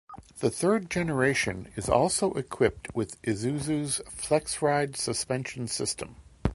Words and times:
The 0.39 0.49
third 0.49 0.89
generation 0.89 1.71
is 1.75 1.87
also 1.87 2.33
equipped 2.33 2.87
with 2.95 3.21
Isuzu's 3.21 4.01
Flex 4.09 4.59
Ride 4.59 4.97
Suspension 4.97 5.67
System. 5.67 6.15